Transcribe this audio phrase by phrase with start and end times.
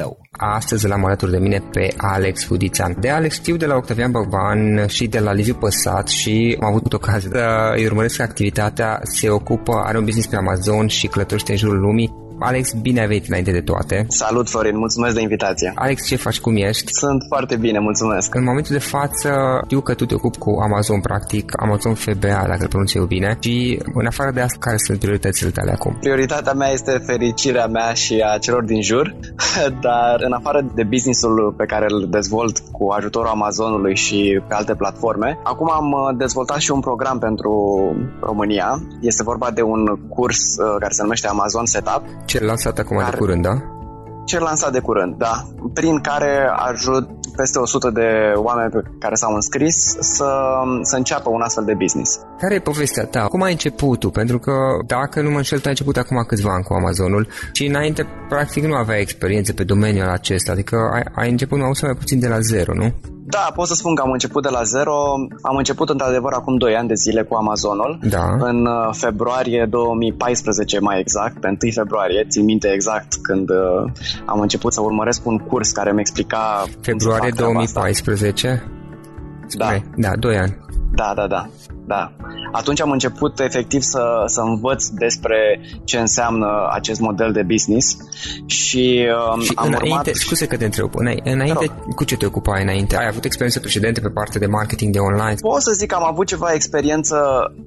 [0.00, 0.18] tău.
[0.30, 2.96] Astăzi l-am alături de mine pe Alex Fudițan.
[3.00, 6.92] De Alex știu de la Octavian Băban și de la Liviu Păsat și am avut
[6.92, 11.58] ocazia să îi urmăresc activitatea, se ocupă, are un business pe Amazon și călătorește în
[11.58, 14.06] jurul lumii Alex, bine ai venit înainte de toate.
[14.08, 15.72] Salut, Florin, mulțumesc de invitație.
[15.74, 16.92] Alex, ce faci, cum ești?
[16.92, 18.34] Sunt foarte bine, mulțumesc.
[18.34, 19.30] În momentul de față,
[19.64, 23.38] știu că tu te ocupi cu Amazon, practic, Amazon FBA, dacă îl pronunț eu bine,
[23.40, 25.96] și în afară de asta, care sunt prioritățile tale acum?
[26.00, 29.14] Prioritatea mea este fericirea mea și a celor din jur,
[29.86, 34.74] dar în afară de businessul pe care îl dezvolt cu ajutorul Amazonului și pe alte
[34.74, 37.52] platforme, acum am uh, dezvoltat și un program pentru
[38.20, 38.82] România.
[39.00, 43.10] Este vorba de un curs uh, care se numește Amazon Setup cel lansat acum care,
[43.10, 43.54] de curând, da?
[44.24, 45.34] Cel lansat de curând, da.
[45.72, 46.32] Prin care
[46.70, 50.30] ajut peste 100 de oameni pe care s-au înscris să,
[50.82, 52.20] să înceapă un astfel de business.
[52.38, 53.20] Care e povestea ta?
[53.20, 54.10] Cum ai început tu?
[54.10, 54.52] Pentru că,
[54.86, 58.64] dacă nu mă înșel, tu ai început acum câțiva ani cu Amazonul și înainte, practic,
[58.64, 62.18] nu aveai experiență pe domeniul acesta, adică ai, ai început mai mult sau mai puțin
[62.20, 62.94] de la zero, nu?
[63.30, 64.94] Da, pot să spun că am început de la zero.
[65.42, 67.98] Am început într-adevăr acum 2 ani de zile cu Amazonul.
[68.02, 68.24] Da.
[68.38, 73.90] În uh, februarie 2014 mai exact, pe 1 februarie, țin minte exact când uh,
[74.26, 78.70] am început să urmăresc un curs care mi explica Februarie 2014?
[79.58, 79.76] Da.
[79.96, 80.56] Da, 2 ani.
[80.94, 81.48] Da, da, da
[81.94, 82.12] da.
[82.52, 87.96] Atunci am început efectiv să, să învăț despre ce înseamnă acest model de business
[88.46, 90.06] și, um, și am înainte, urmat...
[90.14, 90.90] Scuze că te întreb,
[91.24, 92.96] înainte, cu ce te ocupai înainte?
[92.96, 95.34] Ai avut experiențe precedente pe partea de marketing de online?
[95.40, 97.16] Pot să zic că am avut ceva experiență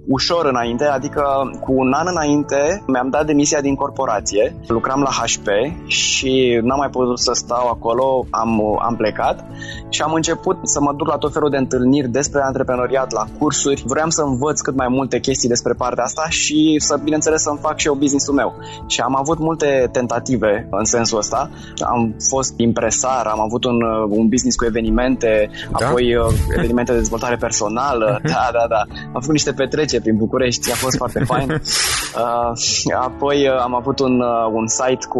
[0.08, 1.24] ușor înainte, adică
[1.60, 5.48] cu un an înainte mi-am dat demisia din corporație, lucram la HP
[5.86, 9.46] și n-am mai putut să stau acolo, am, am plecat
[9.90, 13.84] și am început să mă duc la tot felul de întâlniri despre antreprenoriat, la cursuri.
[13.86, 17.78] Vreau să învăț cât mai multe chestii despre partea asta și să, bineînțeles, să-mi fac
[17.78, 18.54] și eu business-ul meu.
[18.88, 21.50] Și am avut multe tentative în sensul ăsta.
[21.86, 25.50] Am fost impresar, am avut un, uh, un business cu evenimente,
[25.80, 25.88] da?
[25.88, 26.26] apoi uh,
[26.58, 28.20] evenimente de dezvoltare personală.
[28.34, 28.82] Da, da, da.
[29.06, 31.48] Am făcut niște petreceri prin București, a fost foarte fain.
[32.14, 32.54] Uh,
[33.02, 35.20] apoi uh, am avut un, uh, un site cu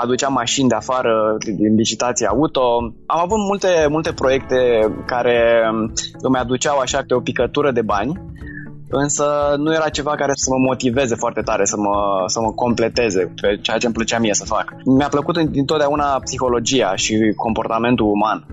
[0.00, 2.60] aduceam mașini de afară din licitații auto.
[3.06, 4.58] Am avut multe, multe proiecte
[5.06, 5.62] care
[6.20, 8.20] îmi aduceau așa pe o picătură de bani,
[8.88, 9.24] însă
[9.56, 13.58] nu era ceva care să mă motiveze foarte tare, să mă, să mă completeze pe
[13.62, 14.74] ceea ce îmi plăcea mie să fac.
[14.84, 18.46] Mi-a plăcut întotdeauna psihologia și comportamentul uman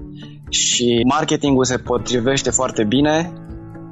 [0.50, 3.34] și marketingul se potrivește foarte bine,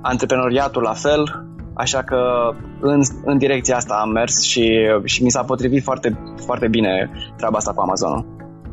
[0.02, 1.46] antreprenoriatul la fel,
[1.84, 2.20] Așa că
[2.80, 4.66] în, în direcția asta am mers și,
[5.04, 8.26] și mi s-a potrivit foarte, foarte bine treaba asta cu Amazon.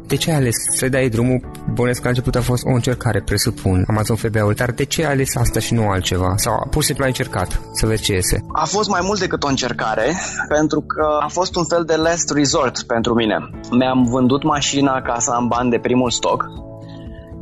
[0.07, 1.51] De ce ai ales să dai drumul?
[1.75, 5.13] Bănesc că a început a fost o încercare, presupun, Amazon FBA-ul, dar de ce ai
[5.13, 6.33] ales asta și nu altceva?
[6.37, 8.45] Sau pur și simplu ai încercat să vezi ce iese?
[8.53, 10.13] A fost mai mult decât o încercare,
[10.49, 13.37] pentru că a fost un fel de last resort pentru mine.
[13.71, 16.45] Mi-am vândut mașina ca să am bani de primul stoc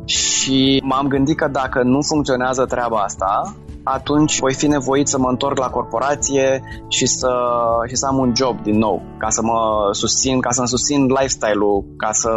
[0.05, 3.55] și m-am gândit că dacă nu funcționează treaba asta,
[3.85, 7.31] atunci voi fi nevoit să mă întorc la corporație și să,
[7.87, 11.85] și să am un job din nou, ca să mă susțin, ca să-mi susțin lifestyle-ul,
[11.97, 12.31] ca să...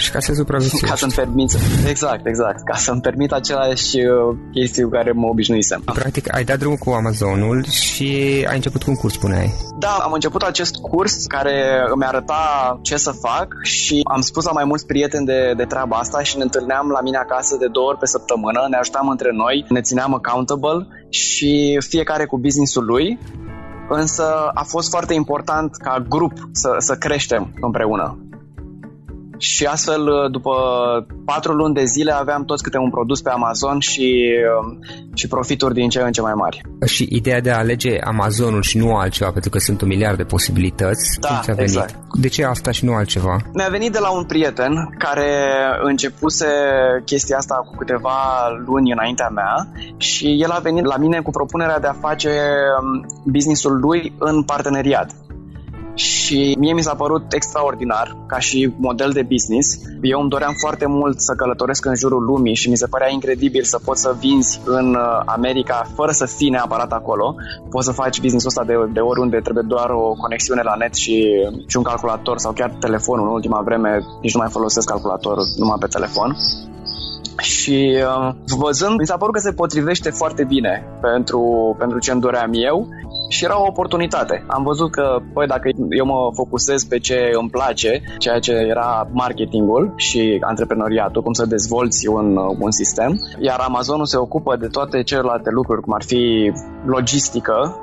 [0.00, 0.88] Și ca să supraviețuiești.
[0.92, 1.50] Ca să-mi permit...
[1.88, 2.64] Exact, exact.
[2.64, 5.82] Ca să-mi permit aceleași uh, chestii cu care mă obișnuisem.
[5.84, 8.10] Practic, ai dat drumul cu Amazonul și
[8.48, 9.54] ai început cu un curs, spuneai.
[9.78, 11.54] Da, am început acest curs care
[11.94, 15.96] îmi arăta ce să fac și am spus la mai mulți prieteni de, de treaba
[15.96, 19.30] asta și ne întâlneam la mine acasă de două ori pe săptămână, ne ajutam între
[19.32, 20.75] noi, ne țineam accountable
[21.16, 23.18] și fiecare cu businessul lui,
[23.88, 28.25] însă a fost foarte important ca grup să, să creștem împreună.
[29.38, 30.52] Și astfel, după
[31.24, 34.24] patru luni de zile, aveam toți câte un produs pe Amazon și,
[35.14, 36.62] și profituri din ce în ce mai mari.
[36.86, 40.24] Și ideea de a alege Amazonul și nu altceva, pentru că sunt un miliard de
[40.24, 41.70] posibilități, da, cum ți-a venit?
[41.70, 41.94] Exact.
[42.12, 43.36] De ce asta și nu altceva?
[43.54, 45.30] Mi-a venit de la un prieten care
[45.82, 46.46] începuse
[47.04, 51.78] chestia asta cu câteva luni înaintea mea și el a venit la mine cu propunerea
[51.78, 52.30] de a face
[53.24, 55.10] businessul lui în parteneriat
[55.96, 59.78] și mie mi s-a părut extraordinar ca și model de business.
[60.02, 63.62] Eu îmi doream foarte mult să călătoresc în jurul lumii și mi se părea incredibil
[63.62, 67.34] să poți să vinzi în uh, America fără să fii neapărat acolo.
[67.70, 71.24] Poți să faci businessul ăsta de, de oriunde, trebuie doar o conexiune la net și,
[71.66, 73.26] și un calculator sau chiar telefonul.
[73.26, 76.36] În ultima vreme nici nu mai folosesc calculatorul, numai pe telefon
[77.38, 82.20] și uh, văzând, mi s-a părut că se potrivește foarte bine pentru, pentru ce îmi
[82.20, 82.88] doream eu
[83.28, 84.44] și era o oportunitate.
[84.46, 89.08] Am văzut că, păi, dacă eu mă focusez pe ce îmi place, ceea ce era
[89.12, 95.02] marketingul și antreprenoriatul, cum să dezvolți un, un sistem, iar Amazonul se ocupă de toate
[95.02, 96.52] celelalte lucruri, cum ar fi
[96.86, 97.80] logistică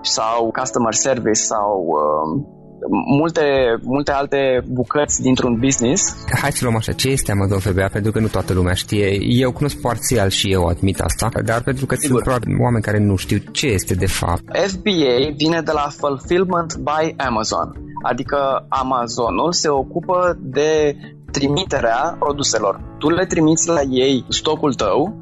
[0.00, 2.44] sau customer service sau uh,
[2.90, 3.42] multe,
[3.82, 6.24] multe alte bucăți dintr-un business.
[6.40, 7.88] Hai să luăm așa, ce este Amazon FBA?
[7.92, 9.18] Pentru că nu toată lumea știe.
[9.20, 12.08] Eu cunosc parțial și eu admit asta, dar pentru că Sigur.
[12.08, 14.42] sunt probabil oameni care nu știu ce este de fapt.
[14.66, 17.72] FBA vine de la Fulfillment by Amazon,
[18.02, 20.96] adică Amazonul se ocupă de
[21.32, 22.80] trimiterea produselor.
[22.98, 25.16] Tu le trimiți la ei stocul tău,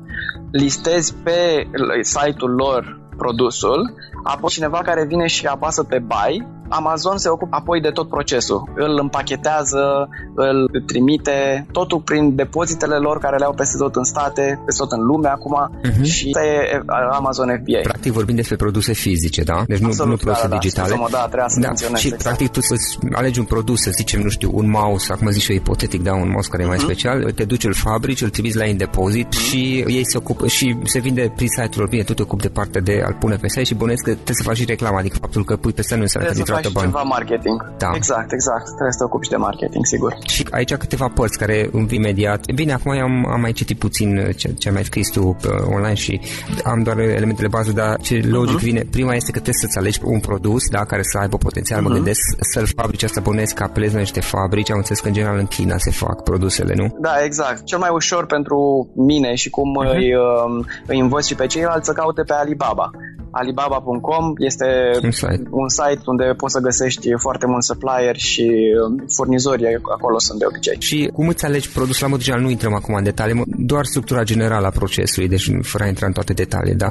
[0.50, 1.66] listezi pe
[2.00, 6.46] site-ul lor produsul, apoi cineva care vine și apasă pe buy
[6.78, 8.60] Amazon se ocupă apoi de tot procesul.
[8.74, 14.60] Îl împachetează, îl trimite, totul prin depozitele lor care le au peste tot în state,
[14.64, 16.02] peste tot în lume acum uh-huh.
[16.02, 16.80] și e
[17.10, 17.80] Amazon FBA.
[17.82, 19.62] Practic vorbim despre produse fizice, da?
[19.66, 20.88] Deci nu, Absolut, nu produse da, da, digitale.
[20.88, 21.96] Da, da, trebuia să da.
[21.96, 22.22] Și exact.
[22.22, 22.74] practic tu să
[23.12, 26.12] alegi un produs, să zicem, nu știu, un mouse, acum zic și eu ipotetic, da,
[26.14, 26.66] un mouse care uh-huh.
[26.66, 26.86] e mai mhm.
[26.86, 29.48] special, te duci, îl fabrici, îl trimiți la în depozit uh-huh.
[29.48, 32.80] și ei se ocupă și se vinde prin site-ul bine, tu te ocupi de partea
[32.80, 35.44] de a pune pe site și bănuiesc că trebuie să faci și reclamă, adică faptul
[35.44, 36.90] că pui pe site nu înseamnă că niciodată bani.
[36.92, 37.58] ceva marketing.
[37.78, 37.90] Da.
[37.94, 38.64] Exact, exact.
[38.64, 40.10] Trebuie să te ocupi de marketing, sigur.
[40.34, 42.52] Și aici câteva părți care îmi vin imediat.
[42.54, 45.94] Bine, acum am, am mai citit puțin ce, ce ai mai scris tu pe online
[45.94, 46.20] și
[46.64, 48.68] am doar elementele bază, dar ce logic uh-huh.
[48.68, 51.82] vine, prima este că trebuie să-ți alegi un produs, da, care să aibă potențial, uh-huh.
[51.82, 51.96] mă mhm.
[51.96, 52.20] gândesc
[52.52, 55.46] să-l fabrici, asta bănesc că apelezi la niște fabrici, am înțeles că în general în
[55.46, 56.96] China se fac produsele, nu?
[57.00, 57.64] Da, exact.
[57.64, 59.94] Cel mai ușor pentru mine și cum uh-huh.
[59.96, 62.90] îi, um, îi învăț și pe ceilalți să caute pe Alibaba.
[63.32, 64.66] Alibaba.com este
[65.02, 65.42] un site.
[65.50, 68.46] un site unde poți să găsești foarte mulți supplier și
[68.84, 70.76] um, furnizorii acolo sunt de obicei.
[70.78, 72.44] Și cum îți alegi produsul la mod general?
[72.44, 76.12] Nu intrăm acum în detalii, doar structura generală a procesului, deci fără a intra în
[76.12, 76.90] toate detalii, da.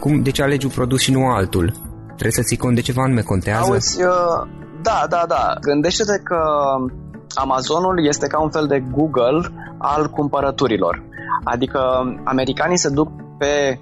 [0.00, 1.72] Cum, de ce alegi un produs și nu altul?
[2.06, 3.70] Trebuie să ții cont de ceva anume, contează?
[3.70, 4.46] Auzi, uh,
[4.82, 5.54] da, da, da.
[5.60, 6.38] Gândește-te că
[7.34, 9.40] Amazonul este ca un fel de Google
[9.78, 11.02] al cumpărăturilor.
[11.44, 11.80] Adică
[12.24, 13.78] americanii se duc pe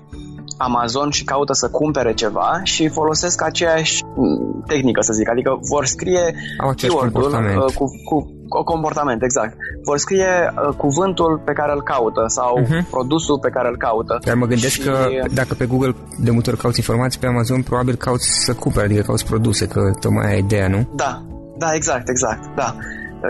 [0.59, 5.87] Amazon și caută să cumpere ceva și folosesc aceeași mm, tehnică, să zic, adică vor
[5.87, 7.63] scrie Au comportament.
[7.63, 9.57] Uh, cu, cu comportament, exact.
[9.85, 12.91] Vor scrie uh, cuvântul pe care îl caută sau uh-huh.
[12.91, 14.19] produsul pe care îl caută.
[14.25, 14.81] Dar mă gândesc și...
[14.81, 18.85] că dacă pe Google de multe ori cauți informații, pe Amazon probabil cauți să cumperi,
[18.85, 20.89] adică cauți produse, că tocmai ai ideea, nu?
[20.95, 21.23] Da,
[21.59, 22.77] da, exact, exact, da.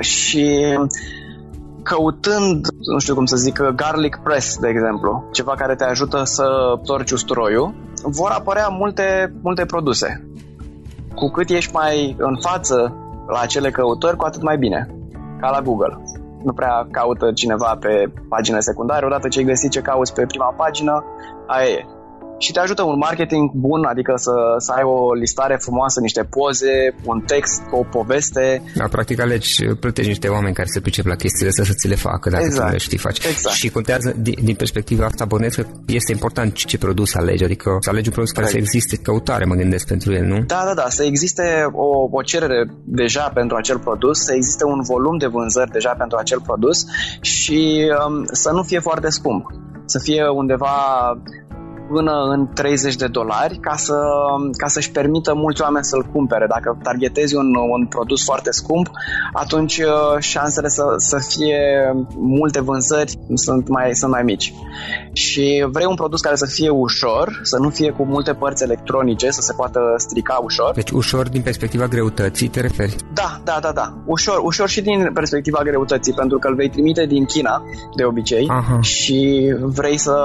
[0.01, 0.77] Și
[1.83, 6.45] căutând, nu știu cum să zic, garlic press, de exemplu, ceva care te ajută să
[6.85, 10.27] torci usturoiul, vor apărea multe, multe produse.
[11.15, 12.97] Cu cât ești mai în față
[13.27, 14.89] la acele căutări, cu atât mai bine.
[15.41, 16.03] Ca la Google.
[16.43, 20.55] Nu prea caută cineva pe pagina secundare, odată ce ai găsit ce cauți pe prima
[20.57, 21.05] pagină,
[21.47, 21.87] aia e
[22.43, 26.95] și te ajută un marketing bun, adică să, să ai o listare frumoasă, niște poze,
[27.05, 28.63] un text, o poveste.
[28.75, 31.95] Da, practic alegi, plătești niște oameni care se pricep la chestiile astea să ți le
[31.95, 32.67] facă, dacă exact.
[32.67, 33.25] tu le știi faci.
[33.25, 33.55] Exact.
[33.55, 37.91] Și contează, din, din perspectiva asta, bănuiesc că este important ce produs alegi, adică să
[37.91, 38.65] alegi un produs care exact.
[38.65, 40.39] să existe căutare, mă gândesc, pentru el, nu?
[40.47, 44.81] Da, da, da, să existe o, o cerere deja pentru acel produs, să existe un
[44.83, 46.85] volum de vânzări deja pentru acel produs
[47.21, 49.47] și um, să nu fie foarte scump
[49.85, 50.77] să fie undeva
[51.93, 53.99] până în 30 de dolari ca, să,
[54.57, 56.47] ca să-și permită mulți oameni să-l cumpere.
[56.49, 58.91] Dacă targetezi un, un produs foarte scump,
[59.33, 61.61] atunci uh, șansele să, să fie
[62.17, 64.55] multe vânzări sunt mai, sunt mai mici.
[65.13, 69.31] Și vrei un produs care să fie ușor, să nu fie cu multe părți electronice,
[69.31, 70.75] să se poată strica ușor.
[70.75, 72.97] Deci ușor din perspectiva greutății te referi?
[73.15, 73.95] Da, da, da, da.
[74.07, 77.63] Ușor, ușor și din perspectiva greutății, pentru că îl vei trimite din China,
[77.97, 78.81] de obicei, Aha.
[78.81, 80.17] și vrei să,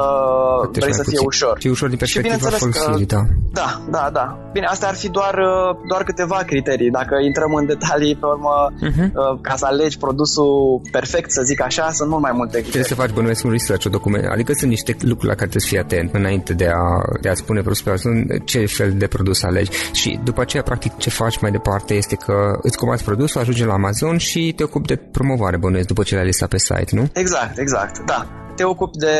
[0.72, 1.57] vrei să fie ușor.
[1.60, 3.22] Și ușor din perspectiva folosirii, da.
[3.52, 4.26] Da, da, da.
[4.54, 6.90] Bine, astea ar fi doar, uh, doar câteva criterii.
[6.90, 9.42] Dacă intrăm în detalii, pe urmă, uh-huh.
[9.42, 12.72] ca să alegi produsul perfect, să zic așa, sunt mult mai multe criterii.
[12.72, 14.26] Trebuie să faci, bănuiesc, un research, o document.
[14.26, 16.86] Adică sunt niște lucruri la care trebuie să fii atent înainte de a,
[17.22, 19.72] de a spune produsul ce fel de produs alegi.
[19.94, 23.74] Și după aceea, practic, ce faci mai departe este că îți comanzi produsul, ajunge la
[23.74, 27.10] Amazon și te ocupi de promovare, bănuiesc, după ce l-ai listat pe site, nu?
[27.14, 29.18] Exact, exact, da te ocupi de,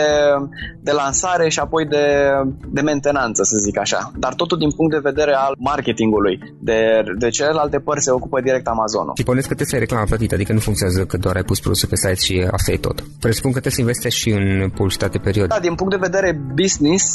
[0.88, 2.06] de lansare și apoi de,
[2.78, 4.12] de mentenanță, să zic așa.
[4.24, 6.36] Dar totul din punct de vedere al marketingului.
[6.70, 6.80] De,
[7.18, 9.14] de celelalte părți se ocupă direct Amazonul.
[9.16, 11.60] Și puneți că trebuie să ai reclamă plătită, adică nu funcționează că doar ai pus
[11.60, 12.98] produsul pe site și asta e tot.
[13.26, 15.54] Presupun că trebuie să investești și în publicitate perioadă.
[15.54, 16.30] Da, din punct de vedere
[16.62, 17.06] business,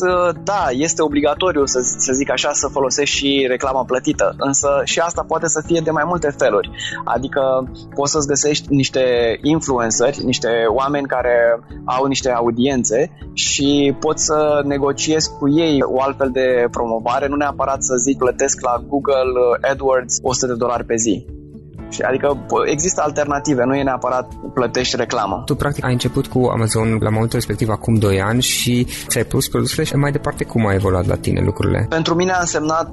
[0.50, 5.25] da, este obligatoriu să, să zic așa să folosești și reclama plătită, însă și asta
[5.29, 6.71] poate să fie de mai multe feluri.
[7.05, 7.41] Adică
[7.95, 9.02] poți să-ți găsești niște
[9.43, 11.37] influenceri, niște oameni care
[11.85, 12.99] au niște audiențe
[13.33, 18.61] și pot să negociez cu ei o altfel de promovare, nu neapărat să zic plătesc
[18.61, 19.33] la Google
[19.71, 21.26] AdWords 100 de dolari pe zi.
[22.09, 25.42] Adică există alternative, nu e neapărat plătești reclamă.
[25.45, 29.49] Tu practic ai început cu Amazon la momentul respectiv acum 2 ani și ți-ai pus
[29.49, 31.87] produsele și mai departe cum a evoluat la tine lucrurile?
[31.88, 32.90] Pentru mine a însemnat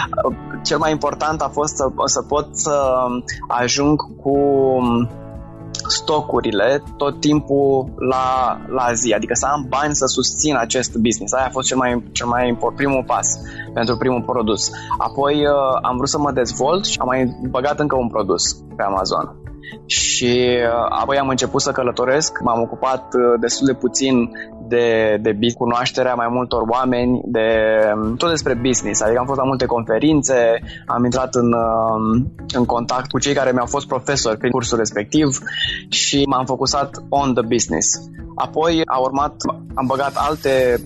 [0.68, 2.94] cel mai important a fost să, să pot să
[3.48, 4.38] ajung cu
[5.88, 11.32] stocurile tot timpul la, la zi, adică să am bani să susțin acest business.
[11.32, 13.26] Aia a fost cel mai, cel mai important, primul pas
[13.74, 14.70] pentru primul produs.
[14.98, 18.82] Apoi uh, am vrut să mă dezvolt și am mai băgat încă un produs pe
[18.82, 19.38] Amazon
[19.86, 24.30] și uh, apoi am început să călătoresc, m-am ocupat uh, destul de puțin
[24.68, 27.48] de, de cunoașterea mai multor oameni, de
[28.16, 30.36] tot despre business, adică am fost la multe conferințe,
[30.86, 35.38] am intrat în, uh, în contact cu cei care mi-au fost profesori prin cursul respectiv
[35.88, 37.88] și m-am focusat on the business.
[38.34, 39.34] Apoi a urmat,
[39.74, 40.80] am băgat alte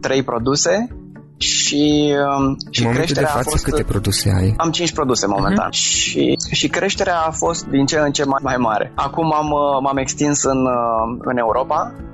[0.00, 0.88] trei produse
[1.36, 3.64] și, um, și în creșterea de față, a fost...
[3.64, 4.54] câte produse ai?
[4.56, 5.78] Am 5 produse momentan uh-huh.
[5.78, 8.92] și, și creșterea a fost din ce în ce mai, mai mare.
[8.94, 12.12] Acum am, uh, m-am extins în, uh, în Europa uh,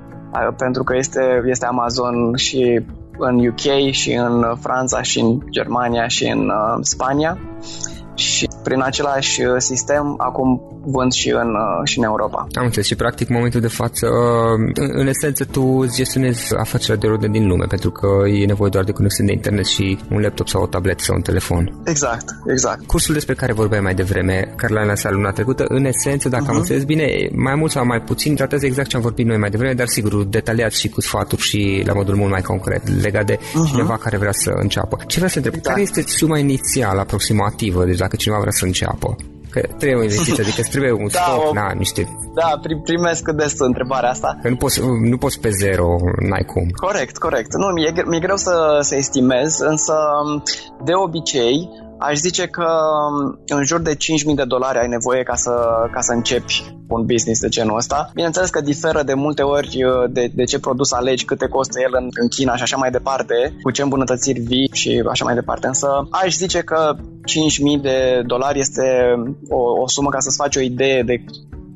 [0.57, 2.81] pentru că este, este Amazon și
[3.17, 7.37] în UK și în Franța și în Germania și în Spania.
[8.13, 12.47] Și prin același uh, sistem acum vând și în, uh, și în Europa.
[12.53, 16.55] Am înțeles și practic în momentul de față, uh, în, în esență tu îți gestionezi
[16.55, 19.99] afacerea de oriunde din lume pentru că e nevoie doar de conexiune de internet și
[20.11, 21.81] un laptop sau o tabletă sau un telefon.
[21.85, 22.85] Exact, exact.
[22.85, 26.47] Cursul despre care vorbeai mai devreme, care l-am lansat luna trecută, în esență, dacă uh-huh.
[26.47, 26.61] am mhm.
[26.61, 29.73] înțeles bine, mai mult sau mai puțin tratează exact ce am vorbit noi mai devreme,
[29.73, 33.69] dar sigur detaliat și cu sfaturi și la modul mult mai concret legat de uh-huh.
[33.69, 34.97] cineva care vrea să înceapă.
[35.07, 35.61] Ce vreau să întreb?
[35.61, 35.69] Da.
[35.69, 37.85] Care este suma inițială aproximativă?
[37.85, 39.15] Deci dacă cineva vrea să înceapă.
[39.51, 42.17] Că trebuie o investiție, adică trebuie un da, stoc, o, na, niște...
[42.35, 44.37] Da, primesc des întrebarea asta.
[44.41, 45.95] Că nu poți, nu poți pe zero,
[46.29, 46.69] n-ai cum.
[46.75, 47.53] Corect, corect.
[47.53, 49.93] Nu, mi-e, mi-e greu să, să estimez, însă
[50.83, 53.97] de obicei aș zice că um, în jur de 5.000
[54.35, 55.51] de dolari ai nevoie ca să,
[55.91, 58.09] ca să începi un business de genul ăsta.
[58.13, 61.91] Bineînțeles că diferă de multe ori uh, de, de ce produs alegi, câte costă el
[61.91, 65.67] în, în China și așa mai departe, cu ce îmbunătățiri vii și așa mai departe.
[65.67, 66.95] Însă aș zice că
[67.29, 68.83] 5.000 de dolari este
[69.49, 71.23] o, o sumă ca să-ți faci o idee de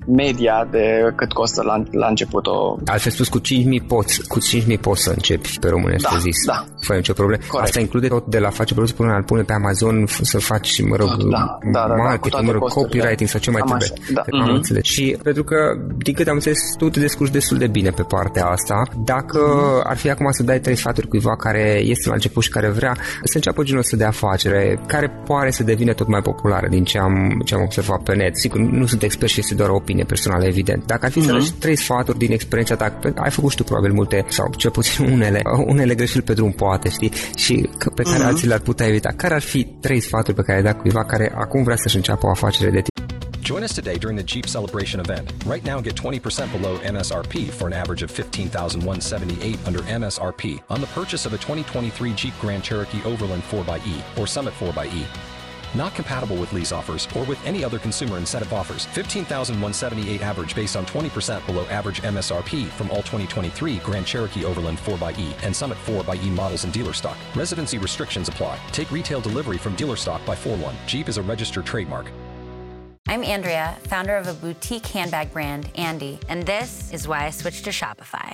[0.05, 2.77] media de cât costă la, la început o...
[2.85, 3.43] Altfel spus, cu 5.000
[3.87, 6.35] poți, cu 5.000 poți să începi pe românește da, zis.
[6.45, 7.43] Da, Fără nicio problemă.
[7.47, 7.67] Corect.
[7.67, 10.95] Asta include tot de la face produs până la pune pe Amazon să faci, mă
[10.95, 13.87] rog, da, da, da, marketing, da, mă rog, copywriting sau ce mai trebuie.
[14.13, 14.21] Da.
[14.21, 14.47] Mm-hmm.
[14.47, 14.83] Am înțeles.
[14.83, 15.55] Și pentru că,
[15.97, 18.83] din câte am înțeles, tu te descurci destul de bine pe partea asta.
[19.05, 19.89] Dacă mm-hmm.
[19.89, 22.95] ar fi acum să dai trei sfaturi cuiva care este la început și care vrea
[23.23, 26.97] să înceapă genul ăsta de afacere, care poate să devină tot mai populară din ce
[26.97, 28.37] am, ce am observat pe net.
[28.37, 30.87] Sigur, nu sunt expert și este doar o opinie personală, evident evident.
[30.87, 31.25] Dacă ar fi mm-hmm.
[31.25, 31.39] să mhm.
[31.39, 35.05] lași trei sfaturi din experiența ta, ai făcut și tu probabil multe, sau cel puțin
[35.15, 38.25] unele, unele greșeli pe drum poate, știi, și pe care mm-hmm.
[38.25, 39.13] alții le-ar putea evita.
[39.15, 42.25] Care ar fi trei sfaturi pe care le-ai dat cuiva care acum vrea să-și înceapă
[42.25, 42.91] o afacere de tip?
[43.43, 45.25] Join us today during the Jeep Celebration event.
[45.45, 50.91] Right now, get 20% below MSRP for an average of 15178 under MSRP on the
[50.99, 55.32] purchase of a 2023 Jeep Grand Cherokee Overland 4xE or Summit 4xE.
[55.75, 58.85] Not compatible with lease offers or with any other consumer incentive offers.
[58.87, 65.33] 15,178 average based on 20% below average MSRP from all 2023 Grand Cherokee Overland 4xE
[65.43, 67.17] and Summit 4xE models in dealer stock.
[67.35, 68.59] Residency restrictions apply.
[68.71, 70.73] Take retail delivery from dealer stock by 4-1.
[70.85, 72.11] Jeep is a registered trademark.
[73.07, 77.65] I'm Andrea, founder of a boutique handbag brand, Andy, and this is why I switched
[77.65, 78.33] to Shopify.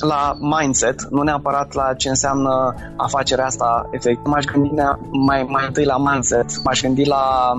[0.00, 4.24] la mindset, nu neapărat la ce înseamnă afacerea asta efectiv.
[4.24, 4.70] M-aș gândi
[5.26, 7.52] mai, mai întâi la mindset, m-aș gândi la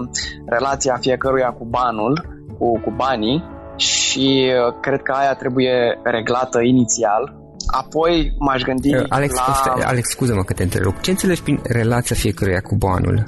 [0.45, 2.25] relația fiecăruia cu banul,
[2.57, 3.43] cu, cu banii
[3.75, 7.37] și uh, cred că aia trebuie reglată inițial.
[7.67, 9.41] Apoi m-aș gândi uh, Alex, la...
[9.41, 10.99] Alex, Alex, scuză-mă că te întrerup.
[11.01, 13.23] Ce înțelegi prin relația fiecăruia cu banul?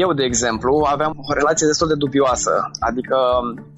[0.00, 3.16] Eu, de exemplu, aveam o relație destul de dubioasă, adică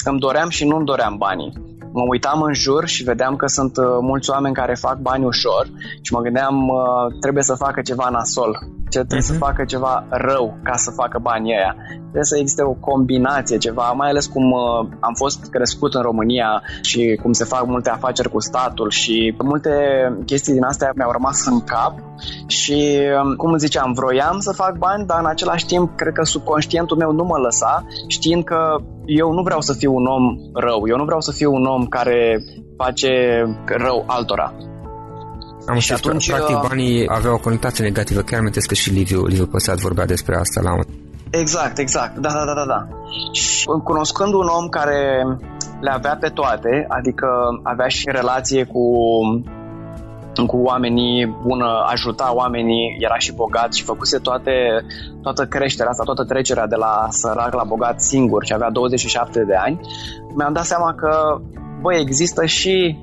[0.05, 3.77] îmi doream și nu îmi doream banii mă uitam în jur și vedeam că sunt
[3.77, 5.67] uh, mulți oameni care fac bani ușor
[6.01, 8.59] și mă gândeam uh, trebuie să facă ceva nasol,
[8.91, 9.33] ce trebuie uh-huh.
[9.33, 9.43] să mhm.
[9.47, 11.75] facă ceva rău ca să facă banii ăia.
[12.11, 16.63] Trebuie să existe o combinație, ceva, mai ales cum uh, am fost crescut în România
[16.83, 19.73] și cum se fac multe afaceri cu statul și multe
[20.27, 21.95] chestii din astea mi-au rămas în cap
[22.47, 26.97] și, um, cum ziceam, vroiam să fac bani, dar în același timp cred că subconștientul
[26.97, 30.25] meu nu mă lăsa, știind că eu nu vreau să fiu un om
[30.55, 32.39] rău, eu nu vreau să fiu un om care
[32.77, 33.11] face
[33.65, 34.55] rău altora.
[35.71, 39.27] Am și atunci, practic uh, banii aveau o conotație negativă, chiar amintesc că și Liviu,
[39.27, 40.83] Liviu Păsat vorbea despre asta la un
[41.31, 42.89] Exact, exact, da, da, da, da, da.
[43.33, 45.25] Și cunoscând un om care
[45.81, 47.27] le avea pe toate, adică
[47.63, 48.85] avea și relație cu
[50.47, 54.53] cu oamenii, bună, ajuta oamenii, era și bogat și făcuse toate,
[55.23, 59.55] toată creșterea asta, toată trecerea de la sărac la bogat singur și avea 27 de
[59.55, 59.81] ani,
[60.35, 61.41] mi-am dat seama că,
[61.81, 62.99] băi, există și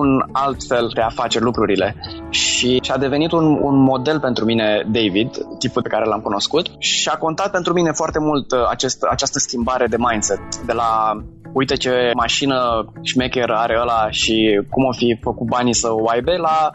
[0.00, 1.96] un alt fel de a face lucrurile.
[2.30, 6.70] Și a devenit un, un model pentru mine David, tipul pe care l-am cunoscut.
[6.78, 10.40] Și a contat pentru mine foarte mult uh, acest, această schimbare de mindset.
[10.66, 11.12] De la
[11.52, 16.36] uite ce mașină șmecher are ăla și cum o fi făcut banii să o aibă,
[16.36, 16.70] la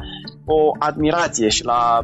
[0.45, 1.99] o admirație și la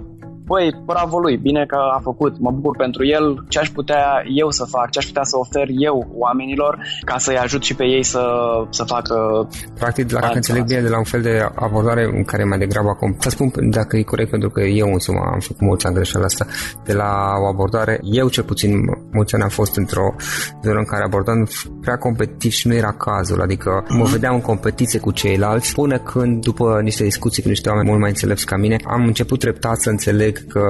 [0.47, 4.03] băi, bravo lui, bine că a făcut, mă bucur pentru el, ce aș putea
[4.41, 6.73] eu să fac, ce aș putea să ofer eu oamenilor
[7.05, 8.23] ca să-i ajut și pe ei să,
[8.69, 9.47] să facă...
[9.73, 13.15] Practic, dacă înțeleg bine, de la un fel de abordare în care mai degrabă acum,
[13.19, 16.45] să spun dacă e corect, pentru că eu însumi am făcut mulți ani greșeala asta,
[16.83, 17.11] de la
[17.43, 18.71] o abordare, eu cel puțin
[19.11, 20.15] mulți ani am fost într-o
[20.63, 21.47] zonă în care abordam
[21.81, 24.11] prea competitiv și nu era cazul, adică mă mhm.
[24.11, 28.09] vedeam în competiție cu ceilalți, până când, după niște discuții cu niște oameni mult mai
[28.09, 30.61] înțelepți ca mine, am început treptat să înțeleg că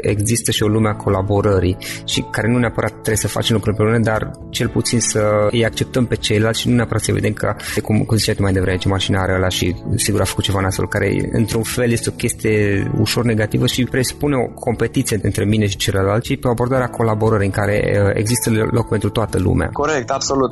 [0.00, 4.04] există și o lume a colaborării și care nu neapărat trebuie să facem lucruri împreună,
[4.04, 7.98] dar cel puțin să îi acceptăm pe ceilalți și nu neapărat să vedem că, cum,
[7.98, 10.88] cum ziceai tu mai devreme, ce mașină are ăla și sigur a făcut ceva nasol,
[10.88, 15.76] care într-un fel este o chestie ușor negativă și presupune o competiție între mine și
[15.76, 19.68] celălalt și pe o abordare a colaborării în care uh, există loc pentru toată lumea.
[19.72, 20.50] Corect, absolut.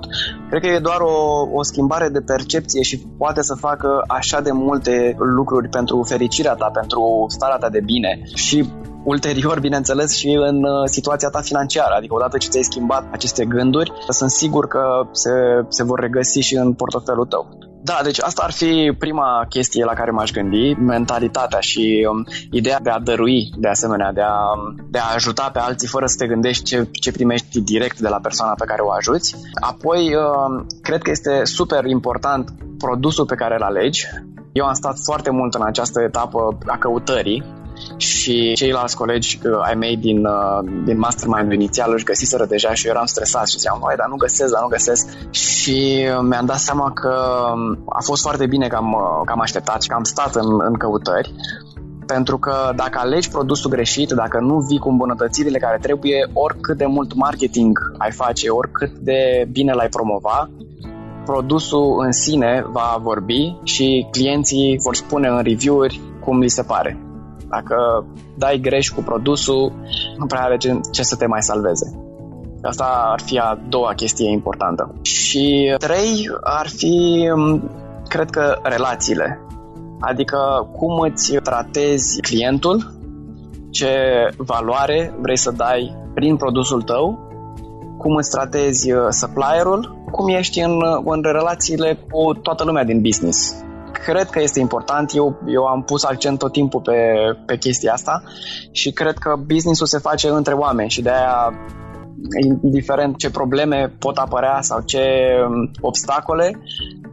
[0.51, 4.51] Cred că e doar o, o schimbare de percepție și poate să facă așa de
[4.53, 8.21] multe lucruri pentru fericirea ta, pentru starea ta de bine.
[8.35, 8.64] Și
[9.05, 11.95] ulterior, bineînțeles, și în uh, situația ta financiară.
[11.97, 15.31] Adică odată ce ți-ai schimbat aceste gânduri, sunt sigur că se,
[15.69, 17.59] se vor regăsi și în portofelul tău.
[17.83, 22.81] Da, deci asta ar fi prima chestie la care m-aș gândi, mentalitatea și um, ideea
[22.81, 24.37] de a dărui, de asemenea, de a,
[24.91, 28.19] de a ajuta pe alții fără să te gândești ce, ce primești direct de la
[28.23, 29.37] persoana pe care o ajuți.
[29.61, 34.07] Apoi, um, cred că este super important produsul pe care îl alegi.
[34.53, 37.45] Eu am stat foarte mult în această etapă a căutării
[37.97, 42.87] și ceilalți colegi uh, ai mei din, uh, din mastermind inițial își găsiseră deja și
[42.87, 46.59] eu eram stresat și ziceam, mai dar nu găsesc, dar nu găsesc și mi-am dat
[46.59, 47.15] seama că
[47.55, 50.35] um, a fost foarte bine că am, uh, că am așteptat și că am stat
[50.35, 51.33] în, în căutări
[52.07, 56.87] pentru că dacă alegi produsul greșit, dacă nu vii cu îmbunătățirile care trebuie, oricât de
[56.87, 60.51] mult marketing ai face, oricât de bine l-ai promova,
[61.25, 66.99] produsul în sine va vorbi și clienții vor spune în review-uri cum li se pare.
[67.49, 68.07] Dacă
[68.39, 69.73] dai greș cu produsul,
[70.19, 70.57] nu prea are
[70.91, 71.99] ce să te mai salveze.
[72.63, 74.95] Asta ar fi a doua chestie importantă.
[75.03, 77.29] Și trei ar fi,
[78.09, 79.41] cred că, relațiile.
[80.01, 82.93] Adică cum îți tratezi clientul,
[83.71, 83.89] ce
[84.37, 87.19] valoare vrei să dai prin produsul tău,
[87.99, 93.65] cum îți tratezi uh, supplierul, cum ești în, în relațiile cu toată lumea din business
[94.05, 95.15] cred că este important.
[95.15, 96.97] Eu, eu am pus accent tot timpul pe,
[97.47, 98.23] pe chestia asta
[98.71, 101.53] și cred că businessul se face între oameni și de aia
[102.63, 105.01] indiferent ce probleme pot apărea sau ce
[105.49, 106.59] um, obstacole,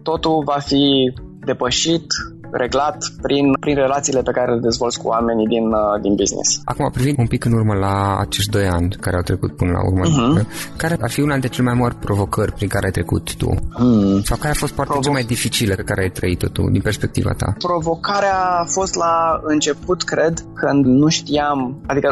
[0.04, 1.14] totul va fi
[1.46, 2.06] depășit
[2.52, 6.62] reglat prin, prin relațiile pe care le dezvolți cu oamenii din, uh, din business.
[6.66, 9.82] Acum, privind un pic în urmă la acești doi ani care au trecut până la
[9.86, 10.76] urmă, uh-huh.
[10.78, 13.50] care ar fi una dintre cele mai mari provocări prin care ai trecut tu?
[13.78, 14.22] Mm.
[14.22, 16.82] Sau care a fost partea Provo- cea mai dificilă pe care ai trăit-o tu, din
[16.82, 17.54] perspectiva ta?
[17.58, 22.10] Provocarea a fost la început, cred, când nu știam, adică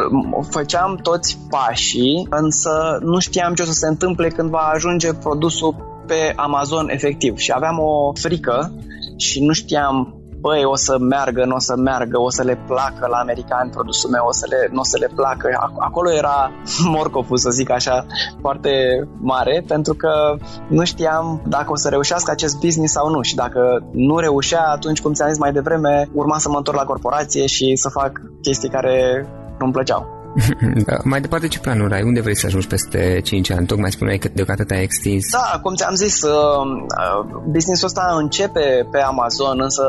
[0.50, 5.88] făceam toți pașii, însă nu știam ce o să se întâmple când va ajunge produsul
[6.06, 8.72] pe Amazon efectiv și aveam o frică
[9.16, 13.06] și nu știam băi, o să meargă, nu o să meargă, o să le placă
[13.06, 15.48] la americani produsul meu, o să le, nu o să le placă.
[15.78, 16.50] Acolo era
[16.94, 18.06] morcopul, să zic așa,
[18.40, 18.70] foarte
[19.20, 20.36] mare, pentru că
[20.68, 23.60] nu știam dacă o să reușească acest business sau nu și dacă
[23.92, 27.76] nu reușea, atunci, cum ți-am zis mai devreme, urma să mă întorc la corporație și
[27.76, 29.26] să fac chestii care
[29.58, 30.19] nu-mi plăceau.
[30.86, 32.02] Da, mai departe, ce planuri ai?
[32.02, 33.66] Unde vrei să ajungi peste 5 ani?
[33.66, 35.30] Tocmai spuneai că deocamdată te-ai extins.
[35.30, 39.84] Da, cum ți-am zis, uh, uh, businessul ăsta începe pe Amazon, însă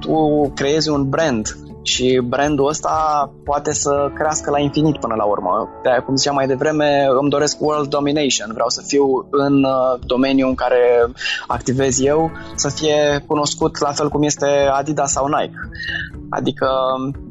[0.00, 5.68] tu creezi un brand și brandul ăsta poate să crească la infinit până la urmă.
[5.82, 8.50] De aia, cum ziceam mai devreme, îmi doresc world domination.
[8.52, 11.10] Vreau să fiu în uh, domeniul în care
[11.46, 15.58] activez eu, să fie cunoscut la fel cum este Adidas sau Nike.
[16.30, 16.68] Adică,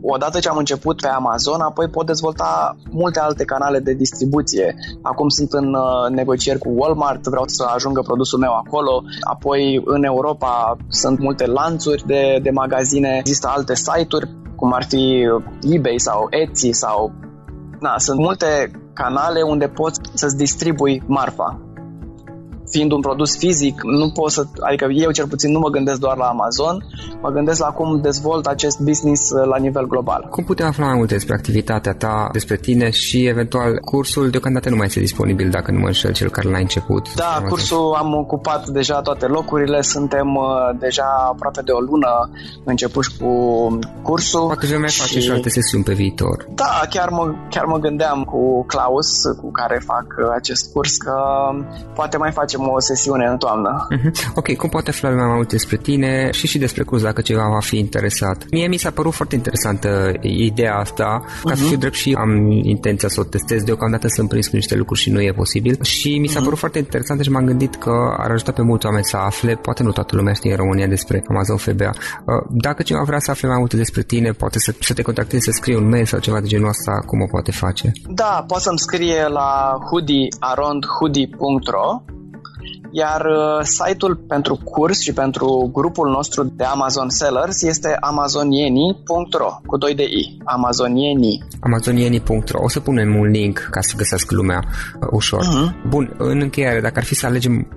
[0.02, 4.76] odată ce am început pe Amazon, apoi pot dezvolta multe alte canale de distribuție.
[5.02, 9.04] Acum sunt în uh, negocieri cu Walmart, vreau să ajungă produsul meu acolo.
[9.22, 15.28] Apoi, în Europa sunt multe lanțuri de, de magazine, există alte site-uri cum ar fi
[15.62, 17.12] eBay sau Etsy sau...
[17.80, 21.65] Na, sunt multe canale unde poți să-ți distribui marfa
[22.70, 26.18] fiind un produs fizic, nu pot să, adică eu cel puțin nu mă gândesc doar
[26.18, 26.86] la Amazon,
[27.22, 30.28] mă gândesc la cum dezvolt acest business uh, la nivel global.
[30.30, 34.76] Cum putem afla mai multe despre activitatea ta, despre tine și eventual cursul deocamdată nu
[34.76, 37.14] mai este disponibil dacă nu mă înșel cel care l-a început?
[37.16, 42.30] Da, cursul am ocupat deja toate locurile, suntem uh, deja aproape de o lună
[42.64, 43.32] începuși cu
[44.02, 44.46] cursul.
[44.46, 45.00] Poate vei mai și...
[45.00, 46.48] face și alte sesiuni pe viitor.
[46.56, 49.10] Da, chiar mă, chiar mă gândeam cu Klaus,
[49.42, 51.14] cu care fac uh, acest curs, că
[51.94, 53.88] poate mai facem o sesiune în toamnă.
[53.92, 54.34] Uh-huh.
[54.36, 57.60] Ok, cum poate afla mai mult despre tine și și despre curs dacă ceva va
[57.60, 58.46] fi interesat?
[58.52, 61.56] Mie mi s-a părut foarte interesantă ideea asta, ca uh-huh.
[61.56, 61.68] să mhm.
[61.68, 63.64] fiu drept și am intenția să o testez.
[63.64, 65.78] Deocamdată sunt prins cu niște lucruri și nu e posibil.
[65.82, 66.44] Și mi s-a uh-huh.
[66.44, 69.84] părut foarte interesant și m-am gândit că ar ajuta pe mulți oameni să afle, poate
[69.84, 71.90] nu toată lumea știe în România despre Amazon FBA.
[71.90, 71.94] Uh,
[72.50, 75.52] dacă cineva vrea să afle mai multe despre tine, poate să, să te contacteze, să
[75.52, 77.92] scrie un mail sau ceva de genul ăsta, cum o poate face?
[78.08, 82.15] Da, poate să-mi scrie la hoodiearondhoodie.ro
[82.98, 89.78] iar uh, site-ul pentru curs și pentru grupul nostru de Amazon Sellers este amazonieni.ro cu
[89.78, 90.38] 2 de i.
[90.44, 91.44] Amazonieni.
[91.60, 92.64] Amazonieni.ro.
[92.64, 95.44] O să punem un link ca să găsească lumea uh, ușor.
[95.44, 95.88] Uh-huh.
[95.88, 97.68] Bun, în încheiere, dacă ar fi să alegem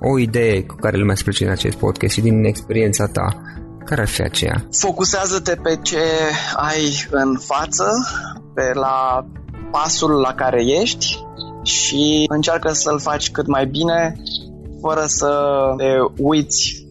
[0.00, 3.28] o idee cu care lumea se în acest podcast și din experiența ta,
[3.84, 4.66] care ar fi aceea?
[4.70, 6.02] Focusează-te pe ce
[6.56, 7.86] ai în față,
[8.54, 9.26] pe la
[9.70, 11.18] pasul la care ești
[11.62, 14.16] și încearcă să-l faci cât mai bine
[14.80, 15.30] fără să
[15.76, 15.84] te
[16.16, 16.86] uiți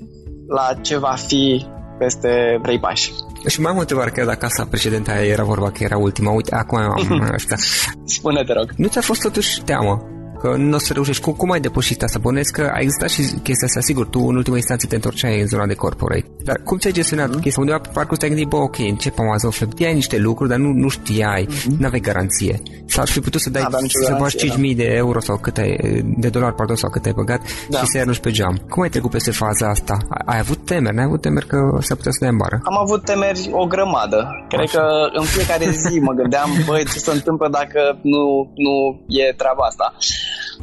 [0.47, 1.65] la ce va fi
[1.97, 3.11] peste trei pași.
[3.47, 6.31] Și mai am o întrebare, chiar dacă asta precedenta era vorba că era ultima.
[6.31, 7.55] Uite, acum am asta.
[8.03, 8.69] Spune, te rog.
[8.77, 10.14] Nu ți-a fost totuși teamă
[10.45, 11.21] că nu o să reușești.
[11.21, 12.19] Cum, cum ai depășit asta?
[12.21, 13.79] Bănesc că a existat și chestia asta.
[13.79, 16.25] Sigur, tu în ultima instanță te întorceai în zona de corporate.
[16.43, 17.41] Dar cum ți-ai gestionat mm-hmm.
[17.41, 17.61] chestia?
[17.61, 20.87] Undeva pe parcurs te-ai gândit, bă, ok, încep Amazon știai niște lucruri, dar nu, nu
[20.87, 21.77] știai, mm-hmm.
[21.79, 22.61] nu aveai garanție.
[22.85, 24.83] Sau ar fi putut să dai, să bagi 5.000 da.
[24.83, 25.71] de euro sau cât ai,
[26.17, 27.77] de dolari, pardon, sau cât ai băgat da.
[27.77, 28.55] și să arunci pe geam.
[28.69, 29.97] Cum ai trecut peste faza asta?
[30.25, 30.95] Ai avut temeri?
[30.95, 32.59] N-ai avut temeri că s-ar putea să dea în bară?
[32.63, 34.19] Am avut temeri o grămadă.
[34.47, 34.79] Cred Așa.
[34.79, 34.83] că
[35.19, 38.23] în fiecare zi mă gândeam, băi, ce se întâmplă dacă nu,
[38.65, 38.73] nu
[39.07, 39.93] e treaba asta.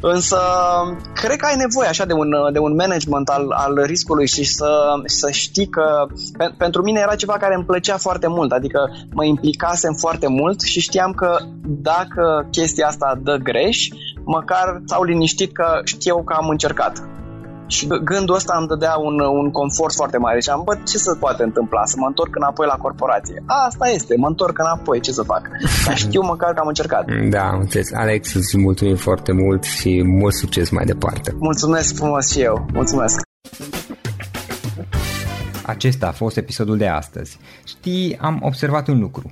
[0.05, 0.37] Însă,
[1.13, 4.93] cred că ai nevoie așa de un, de un management al, al riscului și să,
[5.05, 6.05] să știi că
[6.37, 8.79] pe, pentru mine era ceva care îmi plăcea foarte mult, adică
[9.13, 13.87] mă implicasem foarte mult și știam că dacă chestia asta dă greș,
[14.23, 17.03] măcar s-au liniștit că știu că am încercat.
[17.75, 20.39] Și gândul ăsta îmi dădea un, un confort foarte mare.
[20.39, 21.85] Și am, bă, ce se poate întâmpla?
[21.85, 23.43] Să mă întorc înapoi la corporație.
[23.67, 25.43] Asta este, mă întorc înapoi, ce să fac?
[25.85, 27.03] Dar știu măcar că am încercat.
[27.29, 27.93] Da, înțeles.
[27.93, 31.35] Alex, îți mulțumim foarte mult și mult succes mai departe.
[31.39, 32.65] Mulțumesc frumos și eu.
[32.73, 33.21] Mulțumesc.
[35.65, 37.39] Acesta a fost episodul de astăzi.
[37.65, 39.31] Știi, am observat un lucru.